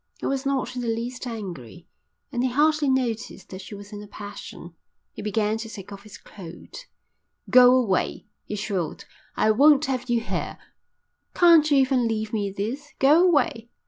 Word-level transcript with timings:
He 0.19 0.25
was 0.25 0.47
not 0.47 0.75
in 0.75 0.81
the 0.81 0.87
least 0.87 1.27
angry, 1.27 1.87
and 2.31 2.43
he 2.43 2.49
hardly 2.49 2.89
noticed 2.89 3.49
that 3.49 3.61
she 3.61 3.75
was 3.75 3.93
in 3.93 4.01
a 4.01 4.07
passion. 4.07 4.73
He 5.13 5.21
began 5.21 5.59
to 5.59 5.69
take 5.69 5.91
off 5.91 6.01
his 6.01 6.17
coat. 6.17 6.87
"Go 7.51 7.75
away," 7.75 8.25
she 8.47 8.55
shrieked. 8.55 9.05
"I 9.37 9.51
won't 9.51 9.85
have 9.85 10.09
you 10.09 10.21
here. 10.21 10.57
Can't 11.35 11.69
you 11.69 11.77
even 11.77 12.07
leave 12.07 12.33
me 12.33 12.49
this? 12.49 12.93
Go 12.97 13.23
away." 13.23 13.69